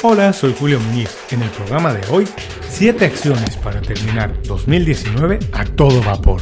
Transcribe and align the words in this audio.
Hola, 0.00 0.32
soy 0.32 0.54
Julio 0.56 0.78
Muñiz. 0.78 1.10
En 1.30 1.42
el 1.42 1.50
programa 1.50 1.92
de 1.92 2.06
hoy, 2.08 2.28
7 2.70 3.04
acciones 3.04 3.56
para 3.56 3.82
terminar 3.82 4.32
2019 4.44 5.40
a 5.52 5.64
todo 5.64 6.00
vapor. 6.00 6.40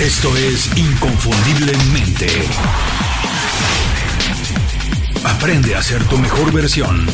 Esto 0.00 0.36
es 0.36 0.76
Inconfundiblemente. 0.76 2.26
Aprende 5.24 5.76
a 5.76 5.82
ser 5.82 6.02
tu 6.08 6.18
mejor 6.18 6.52
versión. 6.52 7.06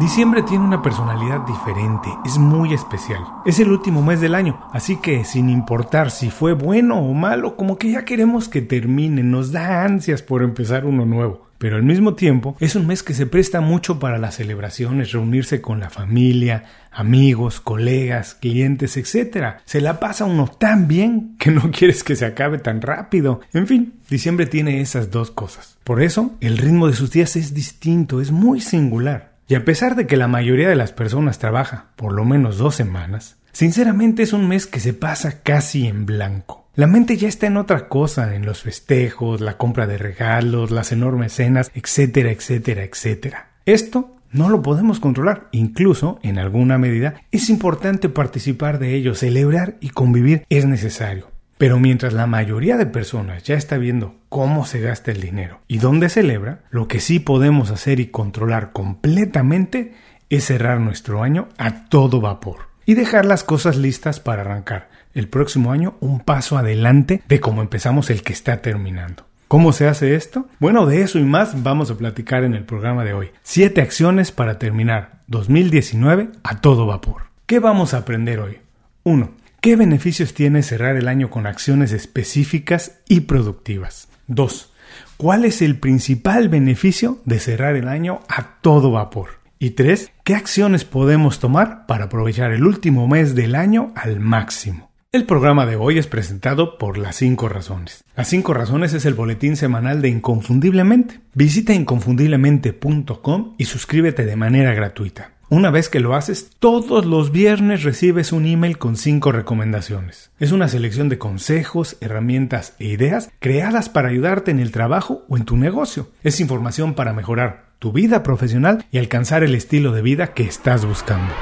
Diciembre 0.00 0.44
tiene 0.44 0.64
una 0.64 0.80
personalidad 0.80 1.40
diferente, 1.40 2.08
es 2.24 2.38
muy 2.38 2.72
especial. 2.72 3.18
Es 3.44 3.58
el 3.58 3.72
último 3.72 4.00
mes 4.00 4.20
del 4.20 4.36
año, 4.36 4.60
así 4.72 4.98
que 4.98 5.24
sin 5.24 5.50
importar 5.50 6.12
si 6.12 6.30
fue 6.30 6.52
bueno 6.52 7.00
o 7.00 7.14
malo, 7.14 7.56
como 7.56 7.78
que 7.78 7.90
ya 7.90 8.04
queremos 8.04 8.48
que 8.48 8.62
termine, 8.62 9.24
nos 9.24 9.50
da 9.50 9.82
ansias 9.82 10.22
por 10.22 10.44
empezar 10.44 10.86
uno 10.86 11.04
nuevo. 11.04 11.48
Pero 11.58 11.74
al 11.74 11.82
mismo 11.82 12.14
tiempo 12.14 12.56
es 12.60 12.76
un 12.76 12.86
mes 12.86 13.02
que 13.02 13.12
se 13.12 13.26
presta 13.26 13.60
mucho 13.60 13.98
para 13.98 14.18
las 14.18 14.36
celebraciones, 14.36 15.10
reunirse 15.10 15.60
con 15.60 15.80
la 15.80 15.90
familia, 15.90 16.66
amigos, 16.92 17.58
colegas, 17.58 18.36
clientes, 18.36 18.96
etc. 18.96 19.56
Se 19.64 19.80
la 19.80 19.98
pasa 19.98 20.26
uno 20.26 20.46
tan 20.46 20.86
bien 20.86 21.34
que 21.40 21.50
no 21.50 21.70
quieres 21.72 22.04
que 22.04 22.14
se 22.14 22.24
acabe 22.24 22.58
tan 22.58 22.82
rápido. 22.82 23.40
En 23.52 23.66
fin, 23.66 23.94
diciembre 24.08 24.46
tiene 24.46 24.80
esas 24.80 25.10
dos 25.10 25.32
cosas. 25.32 25.76
Por 25.82 26.00
eso, 26.00 26.36
el 26.40 26.56
ritmo 26.56 26.86
de 26.86 26.94
sus 26.94 27.10
días 27.10 27.34
es 27.34 27.52
distinto, 27.52 28.20
es 28.20 28.30
muy 28.30 28.60
singular. 28.60 29.27
Y 29.48 29.54
a 29.54 29.64
pesar 29.64 29.96
de 29.96 30.06
que 30.06 30.18
la 30.18 30.28
mayoría 30.28 30.68
de 30.68 30.76
las 30.76 30.92
personas 30.92 31.38
trabaja 31.38 31.86
por 31.96 32.12
lo 32.12 32.26
menos 32.26 32.58
dos 32.58 32.74
semanas, 32.74 33.38
sinceramente 33.50 34.22
es 34.22 34.34
un 34.34 34.46
mes 34.46 34.66
que 34.66 34.78
se 34.78 34.92
pasa 34.92 35.40
casi 35.42 35.86
en 35.86 36.04
blanco. 36.04 36.68
La 36.74 36.86
mente 36.86 37.16
ya 37.16 37.28
está 37.28 37.46
en 37.46 37.56
otra 37.56 37.88
cosa, 37.88 38.34
en 38.34 38.44
los 38.44 38.60
festejos, 38.60 39.40
la 39.40 39.56
compra 39.56 39.86
de 39.86 39.96
regalos, 39.96 40.70
las 40.70 40.92
enormes 40.92 41.32
cenas, 41.32 41.70
etcétera, 41.74 42.30
etcétera, 42.30 42.84
etcétera. 42.84 43.48
Esto 43.64 44.16
no 44.30 44.50
lo 44.50 44.60
podemos 44.60 45.00
controlar, 45.00 45.48
incluso, 45.52 46.20
en 46.22 46.38
alguna 46.38 46.76
medida, 46.76 47.22
es 47.32 47.48
importante 47.48 48.10
participar 48.10 48.78
de 48.78 48.94
ello, 48.94 49.14
celebrar 49.14 49.78
y 49.80 49.88
convivir 49.88 50.44
es 50.50 50.66
necesario. 50.66 51.37
Pero 51.58 51.80
mientras 51.80 52.12
la 52.12 52.26
mayoría 52.26 52.76
de 52.76 52.86
personas 52.86 53.42
ya 53.42 53.56
está 53.56 53.78
viendo 53.78 54.14
cómo 54.28 54.64
se 54.64 54.80
gasta 54.80 55.10
el 55.10 55.20
dinero 55.20 55.60
y 55.66 55.78
dónde 55.78 56.08
celebra, 56.08 56.60
lo 56.70 56.86
que 56.86 57.00
sí 57.00 57.18
podemos 57.18 57.70
hacer 57.70 57.98
y 57.98 58.06
controlar 58.06 58.70
completamente 58.72 59.94
es 60.30 60.44
cerrar 60.44 60.80
nuestro 60.80 61.22
año 61.22 61.48
a 61.58 61.86
todo 61.86 62.20
vapor 62.20 62.68
y 62.86 62.94
dejar 62.94 63.26
las 63.26 63.42
cosas 63.42 63.76
listas 63.76 64.20
para 64.20 64.42
arrancar 64.42 64.88
el 65.14 65.28
próximo 65.28 65.72
año 65.72 65.96
un 66.00 66.20
paso 66.20 66.56
adelante 66.56 67.22
de 67.28 67.40
cómo 67.40 67.60
empezamos 67.60 68.08
el 68.08 68.22
que 68.22 68.32
está 68.32 68.62
terminando. 68.62 69.26
¿Cómo 69.48 69.72
se 69.72 69.88
hace 69.88 70.14
esto? 70.14 70.46
Bueno, 70.60 70.86
de 70.86 71.00
eso 71.00 71.18
y 71.18 71.24
más 71.24 71.62
vamos 71.62 71.90
a 71.90 71.96
platicar 71.96 72.44
en 72.44 72.54
el 72.54 72.64
programa 72.64 73.04
de 73.04 73.14
hoy. 73.14 73.30
Siete 73.42 73.80
acciones 73.80 74.30
para 74.30 74.58
terminar 74.58 75.22
2019 75.26 76.28
a 76.44 76.60
todo 76.60 76.86
vapor. 76.86 77.22
¿Qué 77.46 77.58
vamos 77.58 77.94
a 77.94 77.98
aprender 77.98 78.40
hoy? 78.40 78.58
1. 79.04 79.30
¿Qué 79.60 79.74
beneficios 79.74 80.34
tiene 80.34 80.62
cerrar 80.62 80.96
el 80.96 81.08
año 81.08 81.30
con 81.30 81.44
acciones 81.44 81.90
específicas 81.90 83.00
y 83.08 83.20
productivas? 83.20 84.06
2. 84.28 84.72
¿Cuál 85.16 85.44
es 85.44 85.62
el 85.62 85.80
principal 85.80 86.48
beneficio 86.48 87.18
de 87.24 87.40
cerrar 87.40 87.74
el 87.74 87.88
año 87.88 88.20
a 88.28 88.60
todo 88.60 88.92
vapor? 88.92 89.40
Y 89.58 89.70
3. 89.70 90.12
¿Qué 90.22 90.36
acciones 90.36 90.84
podemos 90.84 91.40
tomar 91.40 91.86
para 91.86 92.04
aprovechar 92.04 92.52
el 92.52 92.64
último 92.64 93.08
mes 93.08 93.34
del 93.34 93.56
año 93.56 93.92
al 93.96 94.20
máximo? 94.20 94.92
El 95.10 95.24
programa 95.24 95.66
de 95.66 95.74
hoy 95.74 95.98
es 95.98 96.06
presentado 96.06 96.78
por 96.78 96.96
Las 96.96 97.16
5 97.16 97.48
Razones. 97.48 98.04
Las 98.14 98.28
5 98.28 98.54
Razones 98.54 98.92
es 98.92 99.06
el 99.06 99.14
boletín 99.14 99.56
semanal 99.56 100.00
de 100.00 100.08
Inconfundiblemente. 100.08 101.18
Visita 101.34 101.74
inconfundiblemente.com 101.74 103.54
y 103.58 103.64
suscríbete 103.64 104.24
de 104.24 104.36
manera 104.36 104.72
gratuita. 104.72 105.32
Una 105.50 105.70
vez 105.70 105.88
que 105.88 106.00
lo 106.00 106.14
haces, 106.14 106.50
todos 106.58 107.06
los 107.06 107.32
viernes 107.32 107.82
recibes 107.82 108.32
un 108.32 108.44
email 108.44 108.76
con 108.76 108.96
cinco 108.96 109.32
recomendaciones. 109.32 110.30
Es 110.38 110.52
una 110.52 110.68
selección 110.68 111.08
de 111.08 111.16
consejos, 111.16 111.96
herramientas 112.02 112.74
e 112.78 112.88
ideas 112.88 113.30
creadas 113.38 113.88
para 113.88 114.10
ayudarte 114.10 114.50
en 114.50 114.60
el 114.60 114.72
trabajo 114.72 115.24
o 115.26 115.38
en 115.38 115.46
tu 115.46 115.56
negocio. 115.56 116.10
Es 116.22 116.40
información 116.40 116.92
para 116.92 117.14
mejorar 117.14 117.70
tu 117.78 117.92
vida 117.92 118.22
profesional 118.22 118.84
y 118.92 118.98
alcanzar 118.98 119.42
el 119.42 119.54
estilo 119.54 119.92
de 119.92 120.02
vida 120.02 120.34
que 120.34 120.42
estás 120.42 120.84
buscando. 120.84 121.32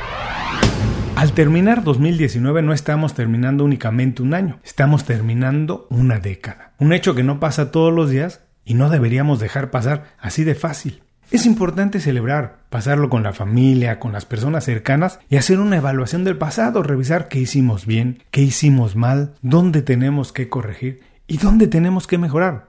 Al 1.16 1.32
terminar 1.32 1.82
2019 1.82 2.62
no 2.62 2.72
estamos 2.72 3.12
terminando 3.14 3.64
únicamente 3.64 4.22
un 4.22 4.34
año, 4.34 4.60
estamos 4.62 5.04
terminando 5.04 5.88
una 5.90 6.20
década. 6.20 6.74
Un 6.78 6.92
hecho 6.92 7.16
que 7.16 7.24
no 7.24 7.40
pasa 7.40 7.72
todos 7.72 7.92
los 7.92 8.10
días 8.10 8.42
y 8.64 8.74
no 8.74 8.88
deberíamos 8.88 9.40
dejar 9.40 9.72
pasar 9.72 10.14
así 10.20 10.44
de 10.44 10.54
fácil. 10.54 11.02
Es 11.32 11.44
importante 11.44 11.98
celebrar, 11.98 12.58
pasarlo 12.70 13.10
con 13.10 13.24
la 13.24 13.32
familia, 13.32 13.98
con 13.98 14.12
las 14.12 14.24
personas 14.24 14.64
cercanas 14.64 15.18
y 15.28 15.36
hacer 15.36 15.58
una 15.58 15.76
evaluación 15.76 16.22
del 16.22 16.38
pasado, 16.38 16.84
revisar 16.84 17.26
qué 17.28 17.40
hicimos 17.40 17.84
bien, 17.84 18.22
qué 18.30 18.42
hicimos 18.42 18.94
mal, 18.94 19.34
dónde 19.42 19.82
tenemos 19.82 20.32
que 20.32 20.48
corregir 20.48 21.00
y 21.26 21.38
dónde 21.38 21.66
tenemos 21.66 22.06
que 22.06 22.18
mejorar. 22.18 22.68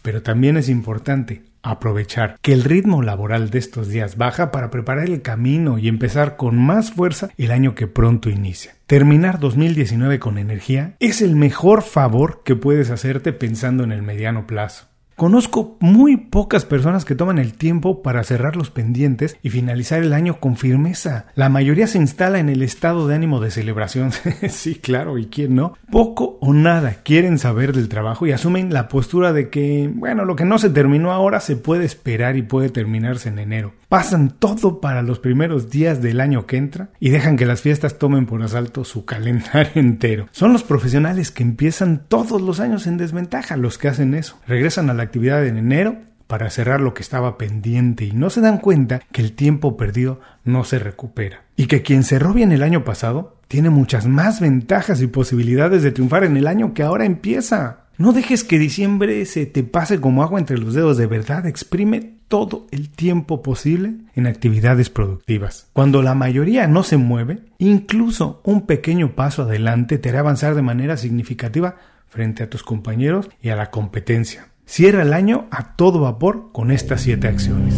Pero 0.00 0.22
también 0.22 0.56
es 0.56 0.70
importante 0.70 1.42
aprovechar 1.62 2.38
que 2.40 2.54
el 2.54 2.64
ritmo 2.64 3.02
laboral 3.02 3.50
de 3.50 3.58
estos 3.58 3.88
días 3.88 4.16
baja 4.16 4.50
para 4.50 4.70
preparar 4.70 5.08
el 5.08 5.20
camino 5.20 5.78
y 5.78 5.88
empezar 5.88 6.36
con 6.36 6.56
más 6.56 6.92
fuerza 6.92 7.28
el 7.36 7.50
año 7.50 7.74
que 7.74 7.86
pronto 7.86 8.30
inicia. 8.30 8.74
Terminar 8.86 9.38
2019 9.38 10.18
con 10.18 10.38
energía 10.38 10.94
es 10.98 11.20
el 11.20 11.36
mejor 11.36 11.82
favor 11.82 12.42
que 12.42 12.56
puedes 12.56 12.90
hacerte 12.90 13.34
pensando 13.34 13.84
en 13.84 13.92
el 13.92 14.02
mediano 14.02 14.46
plazo. 14.46 14.87
Conozco 15.18 15.76
muy 15.80 16.16
pocas 16.16 16.64
personas 16.64 17.04
que 17.04 17.16
toman 17.16 17.40
el 17.40 17.54
tiempo 17.54 18.02
para 18.02 18.22
cerrar 18.22 18.54
los 18.54 18.70
pendientes 18.70 19.36
y 19.42 19.50
finalizar 19.50 20.00
el 20.00 20.12
año 20.12 20.38
con 20.38 20.56
firmeza. 20.56 21.26
La 21.34 21.48
mayoría 21.48 21.88
se 21.88 21.98
instala 21.98 22.38
en 22.38 22.48
el 22.48 22.62
estado 22.62 23.08
de 23.08 23.16
ánimo 23.16 23.40
de 23.40 23.50
celebración. 23.50 24.12
sí, 24.48 24.76
claro, 24.76 25.18
¿y 25.18 25.26
quién 25.26 25.56
no? 25.56 25.74
Poco 25.90 26.38
o 26.40 26.54
nada 26.54 26.98
quieren 27.02 27.38
saber 27.38 27.72
del 27.72 27.88
trabajo 27.88 28.28
y 28.28 28.30
asumen 28.30 28.72
la 28.72 28.86
postura 28.86 29.32
de 29.32 29.48
que, 29.50 29.90
bueno, 29.92 30.24
lo 30.24 30.36
que 30.36 30.44
no 30.44 30.56
se 30.60 30.70
terminó 30.70 31.10
ahora 31.10 31.40
se 31.40 31.56
puede 31.56 31.84
esperar 31.84 32.36
y 32.36 32.42
puede 32.42 32.68
terminarse 32.68 33.28
en 33.28 33.40
enero. 33.40 33.72
Pasan 33.88 34.28
todo 34.38 34.82
para 34.82 35.00
los 35.00 35.18
primeros 35.18 35.70
días 35.70 36.02
del 36.02 36.20
año 36.20 36.44
que 36.44 36.58
entra 36.58 36.90
y 37.00 37.08
dejan 37.08 37.38
que 37.38 37.46
las 37.46 37.62
fiestas 37.62 37.98
tomen 37.98 38.26
por 38.26 38.42
asalto 38.42 38.84
su 38.84 39.04
calendario 39.06 39.72
entero. 39.76 40.28
Son 40.30 40.52
los 40.52 40.62
profesionales 40.62 41.30
que 41.30 41.42
empiezan 41.42 42.02
todos 42.06 42.42
los 42.42 42.60
años 42.60 42.86
en 42.86 42.98
desventaja 42.98 43.56
los 43.56 43.78
que 43.78 43.88
hacen 43.88 44.12
eso. 44.12 44.38
Regresan 44.46 44.90
a 44.90 44.94
la 44.94 45.04
actividad 45.04 45.46
en 45.46 45.56
enero 45.56 45.96
para 46.26 46.50
cerrar 46.50 46.82
lo 46.82 46.92
que 46.92 47.00
estaba 47.00 47.38
pendiente 47.38 48.04
y 48.04 48.12
no 48.12 48.28
se 48.28 48.42
dan 48.42 48.58
cuenta 48.58 49.00
que 49.10 49.22
el 49.22 49.32
tiempo 49.32 49.78
perdido 49.78 50.20
no 50.44 50.64
se 50.64 50.78
recupera. 50.78 51.44
Y 51.56 51.66
que 51.66 51.80
quien 51.80 52.04
cerró 52.04 52.34
bien 52.34 52.52
el 52.52 52.62
año 52.62 52.84
pasado 52.84 53.38
tiene 53.48 53.70
muchas 53.70 54.06
más 54.06 54.38
ventajas 54.38 55.00
y 55.00 55.06
posibilidades 55.06 55.82
de 55.82 55.92
triunfar 55.92 56.24
en 56.24 56.36
el 56.36 56.46
año 56.46 56.74
que 56.74 56.82
ahora 56.82 57.06
empieza. 57.06 57.86
No 57.96 58.12
dejes 58.12 58.44
que 58.44 58.58
diciembre 58.58 59.24
se 59.24 59.46
te 59.46 59.64
pase 59.64 59.98
como 59.98 60.22
agua 60.22 60.38
entre 60.38 60.58
los 60.58 60.74
dedos, 60.74 60.98
de 60.98 61.06
verdad, 61.06 61.46
exprime 61.46 62.17
todo 62.28 62.66
el 62.70 62.90
tiempo 62.90 63.42
posible 63.42 63.94
en 64.14 64.26
actividades 64.26 64.90
productivas. 64.90 65.68
Cuando 65.72 66.02
la 66.02 66.14
mayoría 66.14 66.66
no 66.66 66.82
se 66.82 66.98
mueve, 66.98 67.40
incluso 67.58 68.40
un 68.44 68.66
pequeño 68.66 69.16
paso 69.16 69.42
adelante 69.42 69.98
te 69.98 70.10
hará 70.10 70.20
avanzar 70.20 70.54
de 70.54 70.62
manera 70.62 70.96
significativa 70.96 71.76
frente 72.08 72.42
a 72.42 72.50
tus 72.50 72.62
compañeros 72.62 73.28
y 73.42 73.48
a 73.48 73.56
la 73.56 73.70
competencia. 73.70 74.48
Cierra 74.66 75.02
el 75.02 75.14
año 75.14 75.46
a 75.50 75.76
todo 75.76 76.00
vapor 76.00 76.50
con 76.52 76.70
estas 76.70 77.00
siete 77.00 77.26
acciones. 77.26 77.74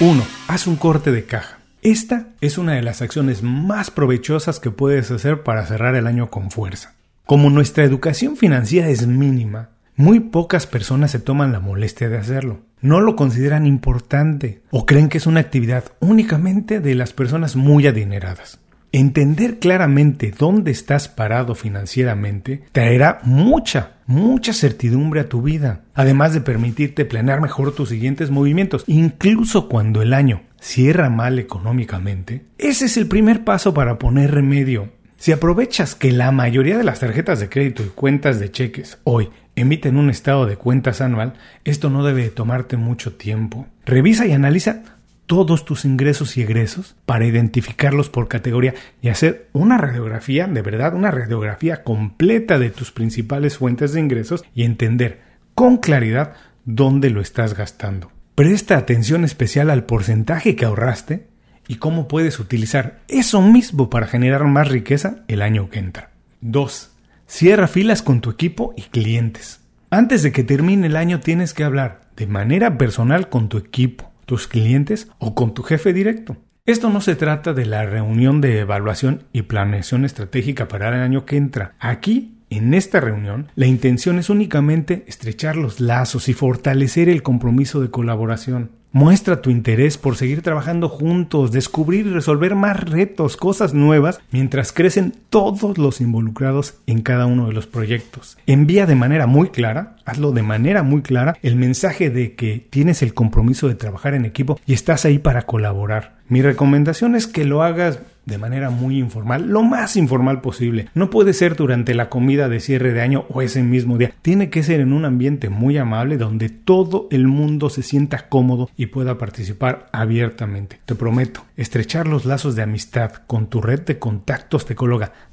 1. 0.00 0.22
Haz 0.48 0.66
un 0.66 0.76
corte 0.76 1.10
de 1.10 1.24
caja. 1.24 1.58
Esta 1.82 2.28
es 2.40 2.58
una 2.58 2.74
de 2.74 2.82
las 2.82 3.02
acciones 3.02 3.42
más 3.42 3.90
provechosas 3.90 4.60
que 4.60 4.70
puedes 4.70 5.10
hacer 5.10 5.42
para 5.42 5.66
cerrar 5.66 5.94
el 5.94 6.06
año 6.06 6.30
con 6.30 6.50
fuerza. 6.50 6.94
Como 7.24 7.50
nuestra 7.50 7.82
educación 7.84 8.36
financiera 8.36 8.88
es 8.88 9.06
mínima, 9.06 9.70
muy 9.96 10.20
pocas 10.20 10.66
personas 10.66 11.10
se 11.10 11.18
toman 11.18 11.52
la 11.52 11.60
molestia 11.60 12.10
de 12.10 12.18
hacerlo. 12.18 12.60
No 12.82 13.00
lo 13.00 13.16
consideran 13.16 13.66
importante 13.66 14.60
o 14.70 14.84
creen 14.84 15.08
que 15.08 15.16
es 15.16 15.26
una 15.26 15.40
actividad 15.40 15.84
únicamente 16.00 16.80
de 16.80 16.94
las 16.94 17.14
personas 17.14 17.56
muy 17.56 17.86
adineradas. 17.86 18.60
Entender 18.92 19.58
claramente 19.58 20.32
dónde 20.38 20.70
estás 20.70 21.08
parado 21.08 21.54
financieramente 21.54 22.64
traerá 22.72 23.20
mucha, 23.24 23.96
mucha 24.06 24.52
certidumbre 24.52 25.20
a 25.20 25.28
tu 25.28 25.42
vida, 25.42 25.82
además 25.94 26.34
de 26.34 26.42
permitirte 26.42 27.06
planear 27.06 27.40
mejor 27.40 27.74
tus 27.74 27.88
siguientes 27.88 28.30
movimientos, 28.30 28.84
incluso 28.86 29.68
cuando 29.68 30.02
el 30.02 30.12
año 30.12 30.42
cierra 30.60 31.08
mal 31.08 31.38
económicamente. 31.38 32.44
Ese 32.58 32.84
es 32.84 32.98
el 32.98 33.06
primer 33.06 33.44
paso 33.44 33.72
para 33.72 33.98
poner 33.98 34.30
remedio. 34.30 34.90
Si 35.16 35.32
aprovechas 35.32 35.94
que 35.94 36.12
la 36.12 36.30
mayoría 36.30 36.76
de 36.76 36.84
las 36.84 37.00
tarjetas 37.00 37.40
de 37.40 37.48
crédito 37.48 37.82
y 37.82 37.88
cuentas 37.88 38.38
de 38.38 38.50
cheques 38.50 38.98
hoy 39.04 39.30
emiten 39.56 39.96
un 39.96 40.10
estado 40.10 40.46
de 40.46 40.56
cuentas 40.56 41.00
anual, 41.00 41.34
esto 41.64 41.90
no 41.90 42.04
debe 42.04 42.28
tomarte 42.28 42.76
mucho 42.76 43.14
tiempo. 43.14 43.66
Revisa 43.84 44.26
y 44.26 44.32
analiza 44.32 44.82
todos 45.26 45.64
tus 45.64 45.84
ingresos 45.84 46.36
y 46.36 46.42
egresos 46.42 46.94
para 47.04 47.26
identificarlos 47.26 48.08
por 48.08 48.28
categoría 48.28 48.74
y 49.02 49.08
hacer 49.08 49.48
una 49.52 49.76
radiografía, 49.76 50.46
de 50.46 50.62
verdad, 50.62 50.94
una 50.94 51.10
radiografía 51.10 51.82
completa 51.82 52.58
de 52.58 52.70
tus 52.70 52.92
principales 52.92 53.58
fuentes 53.58 53.92
de 53.92 54.00
ingresos 54.00 54.44
y 54.54 54.62
entender 54.62 55.20
con 55.54 55.78
claridad 55.78 56.34
dónde 56.64 57.10
lo 57.10 57.20
estás 57.20 57.54
gastando. 57.54 58.12
Presta 58.34 58.76
atención 58.76 59.24
especial 59.24 59.70
al 59.70 59.84
porcentaje 59.84 60.56
que 60.56 60.66
ahorraste 60.66 61.26
y 61.68 61.76
cómo 61.76 62.06
puedes 62.06 62.38
utilizar 62.38 63.00
eso 63.08 63.42
mismo 63.42 63.90
para 63.90 64.06
generar 64.06 64.44
más 64.44 64.68
riqueza 64.68 65.24
el 65.26 65.42
año 65.42 65.70
que 65.70 65.78
entra. 65.78 66.10
2. 66.42 66.95
Cierra 67.28 67.66
filas 67.66 68.02
con 68.02 68.20
tu 68.20 68.30
equipo 68.30 68.72
y 68.76 68.82
clientes. 68.82 69.60
Antes 69.90 70.22
de 70.22 70.30
que 70.30 70.44
termine 70.44 70.86
el 70.86 70.96
año 70.96 71.18
tienes 71.18 71.54
que 71.54 71.64
hablar 71.64 72.02
de 72.16 72.28
manera 72.28 72.78
personal 72.78 73.28
con 73.28 73.48
tu 73.48 73.58
equipo, 73.58 74.12
tus 74.26 74.46
clientes 74.46 75.10
o 75.18 75.34
con 75.34 75.52
tu 75.52 75.64
jefe 75.64 75.92
directo. 75.92 76.36
Esto 76.66 76.88
no 76.88 77.00
se 77.00 77.16
trata 77.16 77.52
de 77.52 77.66
la 77.66 77.84
reunión 77.84 78.40
de 78.40 78.60
evaluación 78.60 79.24
y 79.32 79.42
planeación 79.42 80.04
estratégica 80.04 80.68
para 80.68 80.88
el 80.88 81.02
año 81.02 81.24
que 81.24 81.36
entra. 81.36 81.74
Aquí 81.80 82.35
en 82.50 82.74
esta 82.74 83.00
reunión, 83.00 83.48
la 83.56 83.66
intención 83.66 84.18
es 84.18 84.30
únicamente 84.30 85.04
estrechar 85.08 85.56
los 85.56 85.80
lazos 85.80 86.28
y 86.28 86.34
fortalecer 86.34 87.08
el 87.08 87.22
compromiso 87.22 87.80
de 87.80 87.90
colaboración. 87.90 88.70
Muestra 88.92 89.42
tu 89.42 89.50
interés 89.50 89.98
por 89.98 90.16
seguir 90.16 90.40
trabajando 90.40 90.88
juntos, 90.88 91.52
descubrir 91.52 92.06
y 92.06 92.10
resolver 92.10 92.54
más 92.54 92.88
retos, 92.88 93.36
cosas 93.36 93.74
nuevas, 93.74 94.20
mientras 94.30 94.72
crecen 94.72 95.12
todos 95.28 95.76
los 95.76 96.00
involucrados 96.00 96.78
en 96.86 97.02
cada 97.02 97.26
uno 97.26 97.48
de 97.48 97.52
los 97.52 97.66
proyectos. 97.66 98.38
Envía 98.46 98.86
de 98.86 98.94
manera 98.94 99.26
muy 99.26 99.50
clara, 99.50 99.96
hazlo 100.06 100.32
de 100.32 100.42
manera 100.42 100.82
muy 100.82 101.02
clara, 101.02 101.36
el 101.42 101.56
mensaje 101.56 102.08
de 102.08 102.36
que 102.36 102.66
tienes 102.70 103.02
el 103.02 103.12
compromiso 103.12 103.68
de 103.68 103.74
trabajar 103.74 104.14
en 104.14 104.24
equipo 104.24 104.58
y 104.64 104.72
estás 104.72 105.04
ahí 105.04 105.18
para 105.18 105.42
colaborar. 105.42 106.16
Mi 106.28 106.40
recomendación 106.40 107.16
es 107.16 107.26
que 107.26 107.44
lo 107.44 107.62
hagas 107.62 108.00
de 108.26 108.38
manera 108.38 108.70
muy 108.70 108.98
informal, 108.98 109.48
lo 109.48 109.62
más 109.62 109.96
informal 109.96 110.40
posible. 110.40 110.88
No 110.94 111.10
puede 111.10 111.32
ser 111.32 111.56
durante 111.56 111.94
la 111.94 112.08
comida 112.08 112.48
de 112.48 112.60
cierre 112.60 112.92
de 112.92 113.00
año 113.00 113.24
o 113.28 113.42
ese 113.42 113.62
mismo 113.62 113.98
día. 113.98 114.12
Tiene 114.22 114.50
que 114.50 114.62
ser 114.62 114.80
en 114.80 114.92
un 114.92 115.04
ambiente 115.04 115.48
muy 115.48 115.78
amable 115.78 116.18
donde 116.18 116.48
todo 116.48 117.08
el 117.10 117.26
mundo 117.26 117.70
se 117.70 117.82
sienta 117.82 118.28
cómodo 118.28 118.70
y 118.76 118.86
pueda 118.86 119.16
participar 119.18 119.88
abiertamente. 119.92 120.80
Te 120.84 120.94
prometo, 120.94 121.44
estrechar 121.56 122.06
los 122.08 122.24
lazos 122.24 122.56
de 122.56 122.62
amistad 122.62 123.12
con 123.26 123.46
tu 123.46 123.60
red 123.60 123.80
de 123.82 123.98
contactos 123.98 124.66
te 124.66 124.74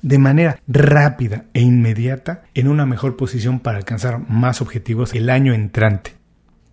de 0.01 0.17
manera 0.17 0.59
rápida 0.67 1.45
e 1.53 1.61
inmediata 1.61 2.43
en 2.53 2.67
una 2.67 2.85
mejor 2.85 3.17
posición 3.17 3.59
para 3.59 3.77
alcanzar 3.77 4.29
más 4.29 4.61
objetivos 4.61 5.13
el 5.13 5.29
año 5.29 5.53
entrante. 5.53 6.13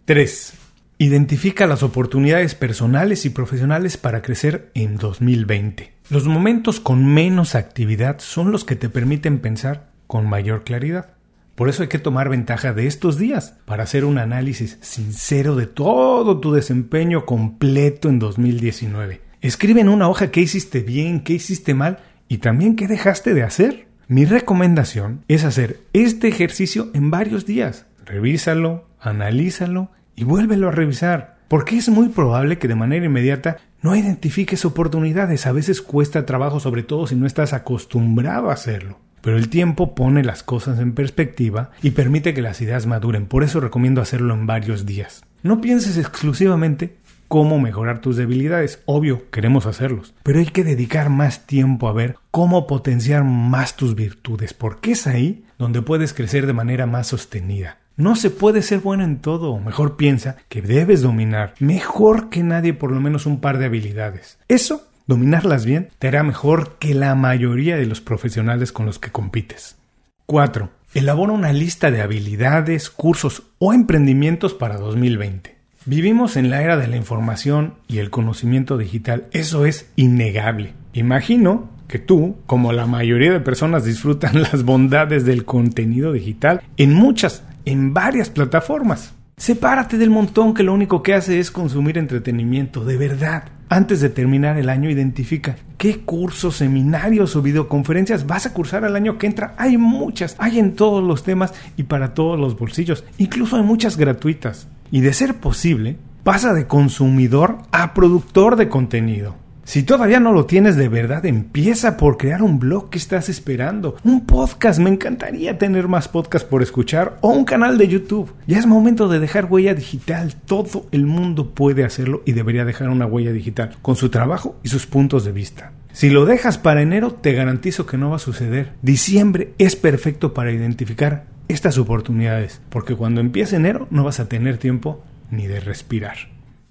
3. 0.05 0.60
Identifica 1.03 1.67
las 1.67 1.83
oportunidades 1.83 2.55
personales 2.55 3.25
y 3.25 3.31
profesionales 3.31 3.97
para 3.97 4.21
crecer 4.21 4.71
en 4.75 4.99
2020. 4.99 5.95
Los 6.11 6.27
momentos 6.27 6.79
con 6.79 7.07
menos 7.07 7.55
actividad 7.55 8.19
son 8.19 8.53
los 8.53 8.67
que 8.67 8.77
te 8.77 8.91
permiten 8.91 9.39
pensar 9.39 9.89
con 10.07 10.29
mayor 10.29 10.63
claridad. 10.63 11.15
Por 11.55 11.71
eso 11.71 11.85
hay 11.85 11.89
que 11.89 11.99
tomar 11.99 12.29
ventaja 12.29 12.75
de 12.75 12.87
estos 12.87 13.17
días 13.17 13.55
para 13.65 13.85
hacer 13.85 14.05
un 14.05 14.19
análisis 14.19 14.77
sincero 14.83 15.57
de 15.57 15.67
todo 15.67 16.39
tu 16.39 16.53
desempeño 16.53 17.25
completo 17.25 18.11
en 18.11 18.19
2019. 18.19 19.23
Escribe 19.41 19.81
en 19.81 19.89
una 19.89 20.07
hoja 20.07 20.31
qué 20.31 20.43
hiciste 20.43 20.81
bien, 20.81 21.25
qué 21.25 21.33
hiciste 21.33 21.73
mal 21.73 22.01
y 22.29 22.39
también 22.39 22.77
qué 22.77 22.89
dejaste 22.89 23.33
de 23.33 23.43
hacer. 23.43 23.87
Mi 24.07 24.27
recomendación 24.27 25.25
es 25.29 25.45
hacer 25.45 25.81
este 25.95 26.29
ejercicio 26.29 26.91
en 26.93 27.11
varios 27.11 27.47
días. 27.47 27.87
Revísalo, 28.05 28.87
analízalo 29.01 29.93
y 30.21 30.25
vuélvelo 30.25 30.69
a 30.69 30.73
revisar. 30.73 31.39
Porque 31.49 31.77
es 31.77 31.89
muy 31.89 32.11
probable 32.11 32.59
que 32.59 32.69
de 32.69 32.75
manera 32.75 33.07
inmediata 33.07 33.57
no 33.83 33.97
identifiques 33.97 34.65
oportunidades. 34.65 35.47
A 35.47 35.53
veces 35.53 35.81
cuesta 35.81 36.27
trabajo, 36.27 36.61
sobre 36.61 36.83
todo 36.83 37.07
si 37.07 37.17
no 37.17 37.27
estás 37.27 37.55
acostumbrado 37.55 38.51
a 38.51 38.53
hacerlo. 38.53 38.99
Pero 39.23 39.37
el 39.37 39.49
tiempo 39.49 39.95
pone 39.95 40.23
las 40.23 40.43
cosas 40.43 40.79
en 40.79 40.93
perspectiva 40.93 41.71
y 41.83 41.91
permite 41.91 42.35
que 42.35 42.43
las 42.43 42.61
ideas 42.61 42.87
maduren. 42.87 43.27
Por 43.27 43.43
eso 43.43 43.61
recomiendo 43.61 44.01
hacerlo 44.01 44.35
en 44.35 44.47
varios 44.47 44.87
días. 44.87 45.25
No 45.43 45.61
pienses 45.61 45.97
exclusivamente 45.97 46.97
cómo 47.29 47.59
mejorar 47.59 48.01
tus 48.01 48.17
debilidades. 48.17 48.83
Obvio, 48.87 49.31
queremos 49.31 49.67
hacerlos. 49.67 50.15
Pero 50.23 50.39
hay 50.39 50.47
que 50.47 50.65
dedicar 50.65 51.11
más 51.11 51.47
tiempo 51.47 51.89
a 51.89 51.93
ver 51.93 52.17
cómo 52.31 52.67
potenciar 52.67 53.25
más 53.25 53.77
tus 53.77 53.95
virtudes, 53.95 54.53
porque 54.53 54.93
es 54.93 55.07
ahí 55.07 55.45
donde 55.59 55.83
puedes 55.83 56.13
crecer 56.13 56.47
de 56.47 56.53
manera 56.53 56.87
más 56.87 57.09
sostenida. 57.09 57.79
No 58.01 58.17
se 58.17 58.31
puede 58.31 58.63
ser 58.63 58.81
bueno 58.81 59.05
en 59.05 59.19
todo. 59.19 59.59
Mejor 59.59 59.99
piensa 59.99 60.37
que 60.49 60.63
debes 60.63 61.03
dominar 61.03 61.53
mejor 61.61 62.31
que 62.31 62.43
nadie 62.43 62.73
por 62.73 62.93
lo 62.93 62.99
menos 62.99 63.27
un 63.27 63.43
par 63.43 63.59
de 63.59 63.67
habilidades. 63.67 64.39
Eso, 64.49 64.89
dominarlas 65.07 65.67
bien, 65.67 65.91
te 65.99 66.09
hará 66.09 66.23
mejor 66.23 66.79
que 66.79 66.95
la 66.95 67.15
mayoría 67.15 67.77
de 67.77 67.85
los 67.85 68.01
profesionales 68.01 68.73
con 68.73 68.87
los 68.87 68.99
que 68.99 69.11
compites. 69.11 69.77
4. 70.25 70.71
Elabora 70.95 71.35
una 71.35 71.53
lista 71.53 71.91
de 71.91 72.01
habilidades, 72.01 72.89
cursos 72.89 73.43
o 73.59 73.75
emprendimientos 73.75 74.55
para 74.55 74.79
2020. 74.79 75.55
Vivimos 75.85 76.39
en 76.39 76.49
la 76.49 76.63
era 76.63 76.79
de 76.79 76.89
la 76.89 76.97
información 76.97 77.75
y 77.87 77.99
el 77.99 78.09
conocimiento 78.09 78.79
digital. 78.79 79.27
Eso 79.33 79.67
es 79.67 79.91
innegable. 79.97 80.73
Imagino 80.95 81.69
que 81.87 81.99
tú, 81.99 82.37
como 82.47 82.73
la 82.73 82.87
mayoría 82.87 83.31
de 83.31 83.41
personas, 83.41 83.85
disfrutan 83.85 84.41
las 84.51 84.65
bondades 84.65 85.27
del 85.27 85.45
contenido 85.45 86.13
digital 86.15 86.63
en 86.79 86.95
muchas 86.95 87.43
en 87.71 87.95
varias 87.95 88.31
plataformas. 88.31 89.15
Sepárate 89.37 89.97
del 89.97 90.11
montón 90.11 90.53
que 90.53 90.63
lo 90.63 90.75
único 90.75 91.03
que 91.03 91.15
hace 91.15 91.39
es 91.39 91.51
consumir 91.51 91.97
entretenimiento, 91.97 92.85
de 92.85 92.99
verdad. 92.99 93.45
Antes 93.71 94.01
de 94.01 94.11
terminar 94.11 94.59
el 94.59 94.69
año, 94.69 94.91
identifica 94.91 95.57
qué 95.79 96.01
cursos, 96.01 96.57
seminarios 96.57 97.37
o 97.37 97.43
videoconferencias 97.43 98.27
vas 98.27 98.45
a 98.45 98.53
cursar 98.53 98.85
al 98.85 98.97
año 98.97 99.17
que 99.17 99.29
entra. 99.29 99.55
Hay 99.57 99.79
muchas, 99.79 100.35
hay 100.39 100.59
en 100.59 100.75
todos 100.75 101.03
los 101.03 101.23
temas 101.23 101.55
y 101.77 101.85
para 101.85 102.13
todos 102.13 102.39
los 102.39 102.59
bolsillos. 102.59 103.05
Incluso 103.17 103.57
hay 103.57 103.63
muchas 103.63 103.97
gratuitas. 103.97 104.69
Y 104.91 105.01
de 105.01 105.13
ser 105.13 105.37
posible, 105.37 105.97
pasa 106.25 106.53
de 106.53 106.67
consumidor 106.67 107.59
a 107.71 107.95
productor 107.95 108.57
de 108.57 108.69
contenido. 108.69 109.37
Si 109.71 109.85
todavía 109.85 110.19
no 110.19 110.33
lo 110.33 110.47
tienes 110.47 110.75
de 110.75 110.89
verdad, 110.89 111.25
empieza 111.27 111.97
por 111.97 112.17
crear 112.17 112.43
un 112.43 112.59
blog 112.59 112.91
que 112.91 112.99
estás 112.99 113.29
esperando. 113.29 113.95
Un 114.03 114.27
podcast, 114.27 114.81
me 114.81 114.91
encantaría 114.91 115.59
tener 115.59 115.87
más 115.87 116.09
podcasts 116.09 116.49
por 116.49 116.61
escuchar 116.61 117.19
o 117.21 117.29
un 117.29 117.45
canal 117.45 117.79
de 117.79 117.87
YouTube. 117.87 118.35
Ya 118.49 118.59
es 118.59 118.67
momento 118.67 119.07
de 119.07 119.21
dejar 119.21 119.45
huella 119.45 119.73
digital. 119.75 120.35
Todo 120.35 120.89
el 120.91 121.07
mundo 121.07 121.55
puede 121.55 121.85
hacerlo 121.85 122.23
y 122.27 122.33
debería 122.33 122.65
dejar 122.65 122.89
una 122.89 123.07
huella 123.07 123.31
digital 123.31 123.77
con 123.81 123.95
su 123.95 124.09
trabajo 124.09 124.59
y 124.65 124.71
sus 124.71 124.87
puntos 124.87 125.25
de 125.25 125.31
vista. 125.31 125.71
Si 125.93 126.11
lo 126.11 126.25
dejas 126.25 126.59
para 126.59 126.83
enero, 126.83 127.13
te 127.13 127.33
garantizo 127.33 127.87
que 127.87 127.97
no 127.97 128.11
va 128.11 128.17
a 128.17 128.19
suceder. 128.19 128.73
Diciembre 128.83 129.55
es 129.59 129.77
perfecto 129.77 130.35
para 130.35 130.51
identificar 130.51 131.27
estas 131.47 131.79
oportunidades, 131.79 132.61
porque 132.71 132.97
cuando 132.97 133.21
empiece 133.21 133.55
enero 133.55 133.87
no 133.93 134.03
vas 134.03 134.19
a 134.19 134.29
tener 134.29 134.59
tiempo 134.59 135.05
ni 135.31 135.47
de 135.47 135.61
respirar. 135.61 136.17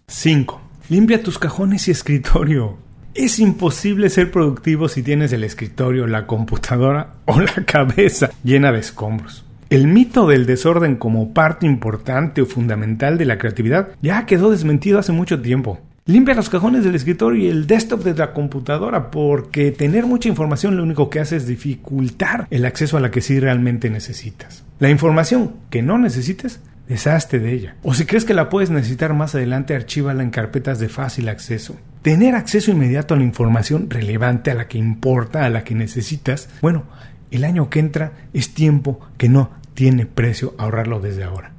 5. 0.08 0.62
Limpia 0.90 1.24
tus 1.24 1.40
cajones 1.40 1.88
y 1.88 1.92
escritorio. 1.92 2.89
Es 3.16 3.40
imposible 3.40 4.10
ser 4.10 4.32
productivo 4.32 4.88
si 4.88 5.02
tienes 5.02 5.34
el 5.34 5.44
escritorio, 5.44 6.06
la 6.06 6.28
computadora 6.28 7.16
o 7.26 7.40
la 7.40 7.66
cabeza 7.66 8.30
llena 8.44 8.72
de 8.72 8.80
escombros. 8.80 9.46
El 9.70 9.88
mito 9.88 10.28
del 10.28 10.46
desorden 10.46 10.96
como 10.96 11.34
parte 11.34 11.66
importante 11.66 12.42
o 12.42 12.46
fundamental 12.46 13.18
de 13.18 13.26
la 13.26 13.38
creatividad 13.38 13.90
ya 14.02 14.26
quedó 14.26 14.52
desmentido 14.52 15.00
hace 15.00 15.12
mucho 15.12 15.42
tiempo. 15.42 15.80
Limpia 16.06 16.34
los 16.34 16.50
cajones 16.50 16.84
del 16.84 16.96
escritorio 16.96 17.44
y 17.44 17.50
el 17.50 17.68
desktop 17.68 18.04
de 18.04 18.16
la 18.16 18.34
computadora 18.34 19.12
porque 19.12 19.72
tener 19.72 20.06
mucha 20.06 20.30
información 20.30 20.76
lo 20.76 20.84
único 20.84 21.10
que 21.10 21.20
hace 21.20 21.36
es 21.36 21.46
dificultar 21.46 22.48
el 22.50 22.66
acceso 22.66 22.98
a 22.98 23.00
la 23.00 23.12
que 23.12 23.22
sí 23.22 23.40
realmente 23.40 23.90
necesitas. 23.90 24.64
La 24.80 24.90
información 24.90 25.54
que 25.70 25.84
no 25.84 25.98
necesites 25.98 26.62
deshazte 26.88 27.40
de 27.40 27.54
ella. 27.54 27.76
O 27.84 27.94
si 27.94 28.06
crees 28.06 28.26
que 28.26 28.34
la 28.34 28.50
puedes 28.50 28.72
necesitar 28.72 29.14
más 29.14 29.36
adelante, 29.36 29.76
archívala 29.76 30.24
en 30.24 30.32
carpetas 30.32 30.80
de 30.80 30.90
fácil 30.90 31.30
acceso. 31.30 31.76
Tener 32.02 32.36
acceso 32.36 32.72
inmediato 32.72 33.14
a 33.14 33.18
la 33.18 33.24
información 33.24 33.90
relevante, 33.90 34.52
a 34.52 34.56
la 34.56 34.70
que 34.70 34.78
importa, 34.78 35.44
a 35.44 35.50
la 35.50 35.66
que 35.66 35.76
necesitas, 35.76 36.50
bueno, 36.62 36.86
el 37.30 37.44
año 37.44 37.70
que 37.70 37.80
entra 37.80 38.14
es 38.34 38.54
tiempo 38.54 39.02
que 39.18 39.28
no 39.28 39.52
tiene 39.74 40.06
precio 40.06 40.56
ahorrarlo 40.58 41.02
desde 41.02 41.26
ahora. 41.26 41.52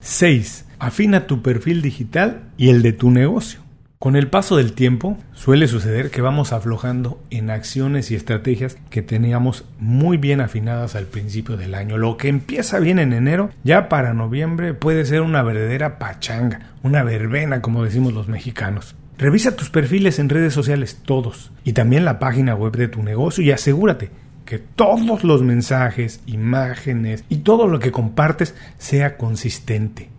6. 0.00 0.66
Afina 0.80 1.28
tu 1.28 1.42
perfil 1.42 1.80
digital 1.80 2.50
y 2.56 2.70
el 2.70 2.82
de 2.82 2.92
tu 2.92 3.10
negocio. 3.10 3.60
Con 4.00 4.16
el 4.16 4.28
paso 4.28 4.56
del 4.56 4.72
tiempo 4.72 5.16
suele 5.32 5.68
suceder 5.68 6.10
que 6.10 6.20
vamos 6.20 6.52
aflojando 6.52 7.22
en 7.30 7.48
acciones 7.48 8.10
y 8.10 8.16
estrategias 8.16 8.76
que 8.90 9.00
teníamos 9.00 9.64
muy 9.78 10.18
bien 10.18 10.40
afinadas 10.40 10.96
al 10.96 11.06
principio 11.06 11.56
del 11.56 11.74
año. 11.74 11.98
Lo 11.98 12.16
que 12.16 12.28
empieza 12.28 12.80
bien 12.80 12.98
en 12.98 13.12
enero, 13.12 13.50
ya 13.62 13.88
para 13.88 14.12
noviembre 14.12 14.74
puede 14.74 15.06
ser 15.06 15.22
una 15.22 15.42
verdadera 15.42 15.98
pachanga, 15.98 16.72
una 16.82 17.04
verbena 17.04 17.62
como 17.62 17.84
decimos 17.84 18.12
los 18.12 18.28
mexicanos. 18.28 18.96
Revisa 19.16 19.54
tus 19.54 19.70
perfiles 19.70 20.18
en 20.18 20.28
redes 20.28 20.52
sociales 20.52 20.98
todos 21.04 21.52
y 21.64 21.72
también 21.72 22.04
la 22.04 22.18
página 22.18 22.54
web 22.54 22.76
de 22.76 22.88
tu 22.88 23.02
negocio 23.02 23.44
y 23.44 23.52
asegúrate 23.52 24.10
que 24.44 24.58
todos 24.58 25.24
los 25.24 25.42
mensajes, 25.42 26.20
imágenes 26.26 27.24
y 27.28 27.38
todo 27.38 27.68
lo 27.68 27.78
que 27.78 27.92
compartes 27.92 28.54
sea 28.78 29.16
consistente. 29.16 30.10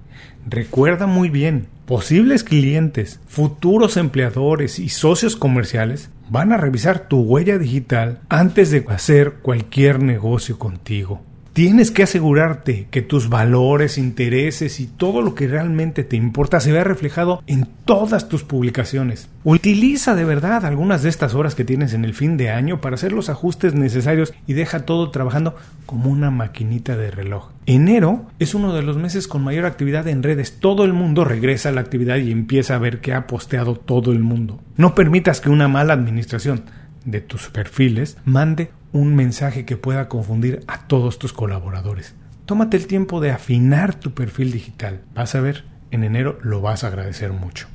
Recuerda 0.48 1.08
muy 1.08 1.30
bien, 1.30 1.68
posibles 1.86 2.44
clientes, 2.44 3.20
futuros 3.28 3.98
empleadores 3.98 4.80
y 4.80 4.90
socios 4.90 5.36
comerciales 5.36 6.10
van 6.30 6.54
a 6.54 6.58
revisar 6.58 7.08
tu 7.08 7.22
huella 7.22 7.58
digital 7.58 8.20
antes 8.30 8.72
de 8.72 8.86
hacer 8.88 9.36
cualquier 9.42 10.02
negocio 10.02 10.58
contigo. 10.58 11.22
Tienes 11.56 11.90
que 11.90 12.04
asegurarte 12.04 12.88
que 12.92 13.02
tus 13.02 13.30
valores, 13.30 13.98
intereses 13.98 14.82
y 14.82 14.88
todo 14.88 15.22
lo 15.22 15.36
que 15.36 15.48
realmente 15.48 16.04
te 16.04 16.18
importa 16.18 16.60
se 16.60 16.74
vea 16.74 16.84
reflejado 16.84 17.42
en 17.48 17.66
todas 17.86 18.28
tus 18.28 18.44
publicaciones. 18.44 19.30
Utiliza 19.46 20.16
de 20.16 20.26
verdad 20.26 20.66
algunas 20.66 21.02
de 21.02 21.08
estas 21.08 21.34
horas 21.34 21.56
que 21.56 21.64
tienes 21.64 21.94
en 21.94 22.04
el 22.04 22.14
fin 22.14 22.36
de 22.36 22.50
año 22.50 22.82
para 22.82 22.96
hacer 22.96 23.14
los 23.14 23.30
ajustes 23.30 23.74
necesarios 23.74 24.34
y 24.48 24.52
deja 24.52 24.86
todo 24.86 25.12
trabajando 25.12 25.56
como 25.86 26.10
una 26.10 26.30
maquinita 26.30 26.98
de 26.98 27.10
reloj. 27.10 27.52
Enero 27.68 28.26
es 28.38 28.54
uno 28.54 28.74
de 28.74 28.82
los 28.82 28.98
meses 28.98 29.30
con 29.30 29.42
mayor 29.42 29.66
actividad 29.66 30.10
en 30.10 30.24
redes. 30.24 30.60
Todo 30.60 30.84
el 30.84 30.92
mundo 30.92 31.24
regresa 31.24 31.70
a 31.70 31.72
la 31.72 31.80
actividad 31.80 32.18
y 32.18 32.34
empieza 32.34 32.76
a 32.76 32.80
ver 32.80 33.00
que 33.00 33.14
ha 33.14 33.28
posteado 33.28 33.76
todo 33.78 34.12
el 34.12 34.20
mundo. 34.20 34.60
No 34.76 34.94
permitas 34.94 35.40
que 35.40 35.50
una 35.50 35.70
mala 35.70 35.94
administración 35.94 36.64
de 37.06 37.22
tus 37.22 37.48
perfiles 37.48 38.18
mande 38.26 38.72
un 38.96 39.14
mensaje 39.14 39.66
que 39.66 39.75
pueda 39.75 40.08
confundir 40.08 40.62
a 40.68 40.88
todos 40.88 41.20
tus 41.20 41.34
colaboradores. 41.34 42.16
Tómate 42.46 42.78
el 42.78 42.88
tiempo 42.88 43.20
de 43.20 43.32
afinar 43.32 43.94
tu 43.96 44.14
perfil 44.14 44.54
digital. 44.54 45.02
Vas 45.14 45.36
a 45.36 45.42
ver, 45.42 45.66
en 45.92 46.06
enero 46.06 46.40
lo 46.42 46.62
vas 46.62 46.86
a 46.86 46.88
agradecer 46.88 47.34
mucho. 47.34 47.68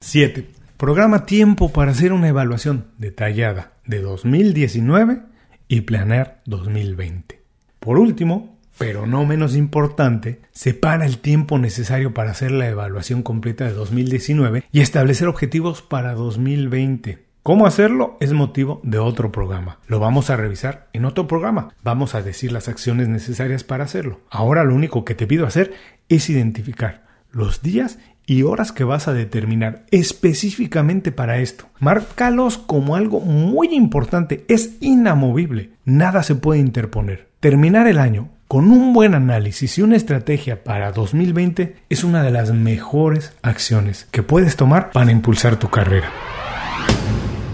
7. 0.00 0.46
Programa 0.76 1.24
tiempo 1.24 1.72
para 1.72 1.92
hacer 1.92 2.12
una 2.12 2.28
evaluación 2.28 2.88
detallada 2.98 3.72
de 3.86 4.02
2019 4.02 5.22
y 5.66 5.80
planear 5.80 6.42
2020. 6.44 7.40
Por 7.80 7.98
último, 7.98 8.58
pero 8.76 9.06
no 9.06 9.24
menos 9.24 9.56
importante, 9.56 10.42
separa 10.52 11.06
el 11.06 11.20
tiempo 11.20 11.58
necesario 11.58 12.12
para 12.12 12.32
hacer 12.32 12.50
la 12.50 12.68
evaluación 12.68 13.22
completa 13.22 13.64
de 13.64 13.72
2019 13.72 14.64
y 14.70 14.80
establecer 14.80 15.26
objetivos 15.28 15.80
para 15.80 16.12
2020. 16.12 17.25
¿Cómo 17.46 17.64
hacerlo? 17.64 18.16
Es 18.18 18.32
motivo 18.32 18.80
de 18.82 18.98
otro 18.98 19.30
programa. 19.30 19.78
Lo 19.86 20.00
vamos 20.00 20.30
a 20.30 20.36
revisar 20.36 20.88
en 20.92 21.04
otro 21.04 21.28
programa. 21.28 21.68
Vamos 21.84 22.16
a 22.16 22.22
decir 22.22 22.50
las 22.50 22.66
acciones 22.66 23.06
necesarias 23.06 23.62
para 23.62 23.84
hacerlo. 23.84 24.18
Ahora 24.30 24.64
lo 24.64 24.74
único 24.74 25.04
que 25.04 25.14
te 25.14 25.28
pido 25.28 25.46
hacer 25.46 25.72
es 26.08 26.28
identificar 26.28 27.04
los 27.30 27.62
días 27.62 28.00
y 28.26 28.42
horas 28.42 28.72
que 28.72 28.82
vas 28.82 29.06
a 29.06 29.12
determinar 29.12 29.84
específicamente 29.92 31.12
para 31.12 31.38
esto. 31.38 31.66
Márcalos 31.78 32.58
como 32.58 32.96
algo 32.96 33.20
muy 33.20 33.68
importante. 33.68 34.44
Es 34.48 34.78
inamovible. 34.80 35.70
Nada 35.84 36.24
se 36.24 36.34
puede 36.34 36.58
interponer. 36.58 37.28
Terminar 37.38 37.86
el 37.86 38.00
año 38.00 38.28
con 38.48 38.72
un 38.72 38.92
buen 38.92 39.14
análisis 39.14 39.78
y 39.78 39.82
una 39.82 39.94
estrategia 39.94 40.64
para 40.64 40.90
2020 40.90 41.76
es 41.90 42.02
una 42.02 42.24
de 42.24 42.32
las 42.32 42.50
mejores 42.50 43.36
acciones 43.42 44.08
que 44.10 44.24
puedes 44.24 44.56
tomar 44.56 44.90
para 44.90 45.12
impulsar 45.12 45.60
tu 45.60 45.68
carrera. 45.68 46.10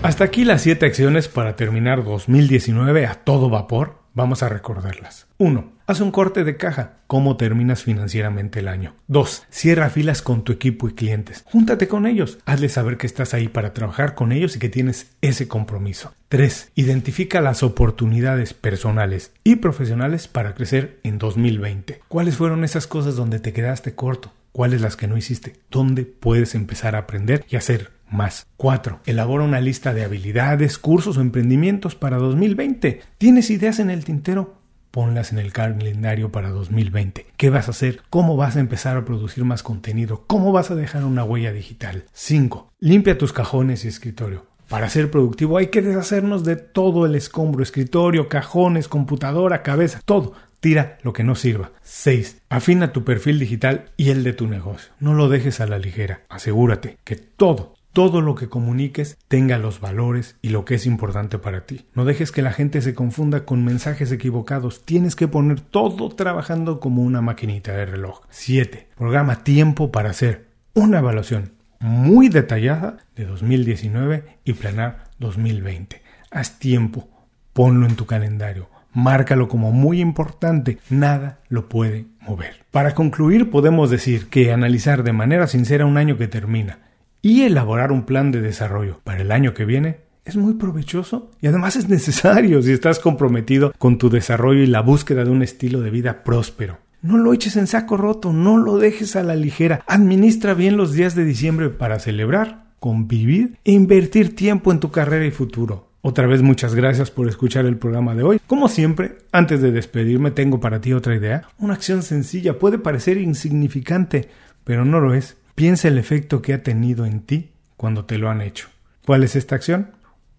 Hasta 0.02 0.24
aquí 0.24 0.44
las 0.44 0.62
7 0.62 0.84
acciones 0.84 1.28
para 1.28 1.54
terminar 1.54 2.02
2019 2.02 3.06
a 3.06 3.14
todo 3.14 3.48
vapor. 3.48 4.00
Vamos 4.14 4.42
a 4.42 4.48
recordarlas. 4.48 5.28
1. 5.38 5.74
Haz 5.86 6.00
un 6.00 6.10
corte 6.10 6.42
de 6.42 6.56
caja. 6.56 6.94
¿Cómo 7.06 7.36
terminas 7.36 7.84
financieramente 7.84 8.58
el 8.58 8.66
año? 8.66 8.96
2. 9.06 9.46
Cierra 9.48 9.90
filas 9.90 10.20
con 10.20 10.42
tu 10.42 10.50
equipo 10.50 10.88
y 10.88 10.94
clientes. 10.94 11.44
Júntate 11.46 11.86
con 11.86 12.06
ellos. 12.06 12.38
Hazles 12.46 12.72
saber 12.72 12.96
que 12.96 13.06
estás 13.06 13.32
ahí 13.32 13.46
para 13.46 13.74
trabajar 13.74 14.16
con 14.16 14.32
ellos 14.32 14.56
y 14.56 14.58
que 14.58 14.68
tienes 14.68 15.12
ese 15.20 15.46
compromiso. 15.46 16.12
3. 16.30 16.72
Identifica 16.74 17.40
las 17.40 17.62
oportunidades 17.62 18.54
personales 18.54 19.32
y 19.44 19.56
profesionales 19.56 20.26
para 20.26 20.56
crecer 20.56 20.98
en 21.04 21.18
2020. 21.18 22.00
¿Cuáles 22.08 22.36
fueron 22.36 22.64
esas 22.64 22.88
cosas 22.88 23.14
donde 23.14 23.38
te 23.38 23.52
quedaste 23.52 23.94
corto? 23.94 24.32
¿Cuáles 24.50 24.80
las 24.80 24.96
que 24.96 25.06
no 25.06 25.16
hiciste? 25.16 25.54
¿Dónde 25.70 26.04
puedes 26.04 26.56
empezar 26.56 26.96
a 26.96 26.98
aprender 26.98 27.44
y 27.48 27.54
hacer 27.54 27.92
más. 28.12 28.46
4. 28.56 29.00
Elabora 29.06 29.44
una 29.44 29.60
lista 29.60 29.94
de 29.94 30.04
habilidades, 30.04 30.78
cursos 30.78 31.16
o 31.16 31.20
emprendimientos 31.20 31.94
para 31.94 32.18
2020. 32.18 33.00
¿Tienes 33.18 33.50
ideas 33.50 33.78
en 33.78 33.90
el 33.90 34.04
tintero? 34.04 34.56
Ponlas 34.90 35.32
en 35.32 35.38
el 35.38 35.52
calendario 35.52 36.30
para 36.30 36.50
2020. 36.50 37.26
¿Qué 37.36 37.50
vas 37.50 37.68
a 37.68 37.70
hacer? 37.70 38.02
¿Cómo 38.10 38.36
vas 38.36 38.56
a 38.56 38.60
empezar 38.60 38.96
a 38.96 39.04
producir 39.04 39.44
más 39.44 39.62
contenido? 39.62 40.24
¿Cómo 40.26 40.52
vas 40.52 40.70
a 40.70 40.74
dejar 40.74 41.04
una 41.04 41.24
huella 41.24 41.52
digital? 41.52 42.04
5. 42.12 42.72
Limpia 42.78 43.16
tus 43.16 43.32
cajones 43.32 43.84
y 43.84 43.88
escritorio. 43.88 44.46
Para 44.68 44.88
ser 44.88 45.10
productivo 45.10 45.58
hay 45.58 45.66
que 45.66 45.82
deshacernos 45.82 46.44
de 46.44 46.56
todo 46.56 47.04
el 47.04 47.14
escombro, 47.14 47.62
escritorio, 47.62 48.28
cajones, 48.28 48.88
computadora, 48.88 49.62
cabeza, 49.62 50.00
todo. 50.04 50.34
Tira 50.60 50.98
lo 51.02 51.12
que 51.12 51.24
no 51.24 51.34
sirva. 51.34 51.72
6. 51.82 52.42
Afina 52.48 52.92
tu 52.92 53.02
perfil 53.02 53.38
digital 53.38 53.90
y 53.96 54.10
el 54.10 54.22
de 54.22 54.32
tu 54.32 54.46
negocio. 54.46 54.92
No 55.00 55.12
lo 55.12 55.28
dejes 55.28 55.60
a 55.60 55.66
la 55.66 55.78
ligera. 55.78 56.22
Asegúrate 56.28 56.98
que 57.02 57.16
todo, 57.16 57.74
todo 57.92 58.20
lo 58.20 58.34
que 58.34 58.48
comuniques 58.48 59.18
tenga 59.28 59.58
los 59.58 59.80
valores 59.80 60.36
y 60.42 60.48
lo 60.48 60.64
que 60.64 60.74
es 60.74 60.86
importante 60.86 61.38
para 61.38 61.66
ti. 61.66 61.86
No 61.94 62.04
dejes 62.04 62.32
que 62.32 62.42
la 62.42 62.52
gente 62.52 62.80
se 62.80 62.94
confunda 62.94 63.44
con 63.44 63.64
mensajes 63.64 64.10
equivocados. 64.12 64.84
Tienes 64.84 65.14
que 65.14 65.28
poner 65.28 65.60
todo 65.60 66.08
trabajando 66.08 66.80
como 66.80 67.02
una 67.02 67.20
maquinita 67.20 67.72
de 67.72 67.86
reloj. 67.86 68.22
7. 68.30 68.88
Programa 68.96 69.44
tiempo 69.44 69.92
para 69.92 70.10
hacer 70.10 70.46
una 70.74 70.98
evaluación 70.98 71.52
muy 71.80 72.28
detallada 72.28 72.98
de 73.16 73.26
2019 73.26 74.24
y 74.44 74.52
planear 74.54 75.04
2020. 75.18 76.00
Haz 76.30 76.58
tiempo, 76.58 77.08
ponlo 77.52 77.86
en 77.86 77.96
tu 77.96 78.06
calendario, 78.06 78.68
márcalo 78.92 79.48
como 79.48 79.72
muy 79.72 80.00
importante, 80.00 80.78
nada 80.88 81.40
lo 81.48 81.68
puede 81.68 82.06
mover. 82.20 82.64
Para 82.70 82.94
concluir, 82.94 83.50
podemos 83.50 83.90
decir 83.90 84.28
que 84.28 84.52
analizar 84.52 85.02
de 85.02 85.12
manera 85.12 85.46
sincera 85.48 85.84
un 85.84 85.98
año 85.98 86.16
que 86.16 86.28
termina 86.28 86.78
y 87.22 87.42
elaborar 87.42 87.92
un 87.92 88.02
plan 88.02 88.32
de 88.32 88.40
desarrollo 88.40 89.00
para 89.04 89.22
el 89.22 89.30
año 89.30 89.54
que 89.54 89.64
viene 89.64 90.00
es 90.24 90.36
muy 90.36 90.54
provechoso 90.54 91.30
y 91.40 91.46
además 91.46 91.76
es 91.76 91.88
necesario 91.88 92.60
si 92.62 92.72
estás 92.72 92.98
comprometido 92.98 93.72
con 93.78 93.98
tu 93.98 94.10
desarrollo 94.10 94.60
y 94.62 94.66
la 94.66 94.80
búsqueda 94.80 95.24
de 95.24 95.30
un 95.30 95.42
estilo 95.42 95.80
de 95.80 95.90
vida 95.90 96.24
próspero. 96.24 96.78
No 97.00 97.16
lo 97.16 97.32
eches 97.32 97.56
en 97.56 97.66
saco 97.66 97.96
roto, 97.96 98.32
no 98.32 98.58
lo 98.58 98.78
dejes 98.78 99.16
a 99.16 99.24
la 99.24 99.34
ligera. 99.34 99.82
Administra 99.88 100.54
bien 100.54 100.76
los 100.76 100.92
días 100.92 101.16
de 101.16 101.24
diciembre 101.24 101.70
para 101.70 101.98
celebrar, 101.98 102.66
convivir 102.78 103.58
e 103.64 103.72
invertir 103.72 104.36
tiempo 104.36 104.70
en 104.70 104.78
tu 104.78 104.90
carrera 104.92 105.26
y 105.26 105.32
futuro. 105.32 105.88
Otra 106.00 106.26
vez 106.26 106.42
muchas 106.42 106.74
gracias 106.74 107.10
por 107.10 107.28
escuchar 107.28 107.66
el 107.66 107.76
programa 107.76 108.14
de 108.14 108.22
hoy. 108.22 108.40
Como 108.46 108.68
siempre, 108.68 109.18
antes 109.30 109.60
de 109.60 109.70
despedirme 109.70 110.32
tengo 110.32 110.60
para 110.60 110.80
ti 110.80 110.92
otra 110.92 111.14
idea. 111.14 111.48
Una 111.58 111.74
acción 111.74 112.02
sencilla 112.02 112.58
puede 112.58 112.78
parecer 112.78 113.18
insignificante, 113.18 114.28
pero 114.64 114.84
no 114.84 115.00
lo 115.00 115.14
es. 115.14 115.36
Piensa 115.54 115.88
el 115.88 115.98
efecto 115.98 116.42
que 116.42 116.54
ha 116.54 116.62
tenido 116.62 117.04
en 117.06 117.20
ti 117.20 117.50
cuando 117.76 118.04
te 118.04 118.18
lo 118.18 118.30
han 118.30 118.40
hecho. 118.40 118.68
¿Cuál 119.04 119.24
es 119.24 119.36
esta 119.36 119.56
acción? 119.56 119.92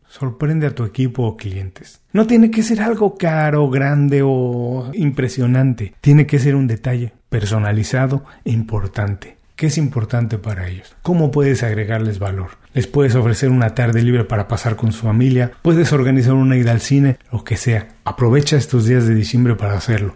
Sorprende 0.08 0.68
a 0.68 0.76
tu 0.76 0.84
equipo 0.86 1.24
o 1.24 1.38
clientes. 1.38 2.02
No 2.12 2.28
tiene 2.28 2.52
que 2.52 2.64
ser 2.64 2.82
algo 2.82 3.18
caro, 3.18 3.70
grande 3.70 4.22
o 4.24 4.92
impresionante. 4.94 5.94
Tiene 6.02 6.28
que 6.28 6.40
ser 6.40 6.56
un 6.56 6.68
detalle 6.68 7.14
personalizado 7.30 8.24
e 8.46 8.52
importante. 8.52 9.38
¿Qué 9.56 9.68
es 9.68 9.78
importante 9.78 10.38
para 10.38 10.68
ellos? 10.68 10.96
¿Cómo 11.04 11.32
puedes 11.32 11.64
agregarles 11.64 12.20
valor? 12.20 12.52
Les 12.74 12.88
puedes 12.88 13.16
ofrecer 13.16 13.50
una 13.50 13.76
tarde 13.76 14.02
libre 14.02 14.24
para 14.24 14.48
pasar 14.48 14.76
con 14.76 14.92
su 14.92 15.04
familia, 15.04 15.52
puedes 15.62 15.94
organizar 15.94 16.34
una 16.34 16.58
ida 16.58 16.72
al 16.72 16.82
cine, 16.82 17.18
lo 17.32 17.44
que 17.44 17.56
sea. 17.56 17.88
Aprovecha 18.04 18.58
estos 18.58 18.86
días 18.86 19.08
de 19.08 19.14
diciembre 19.14 19.56
para 19.56 19.78
hacerlo. 19.78 20.16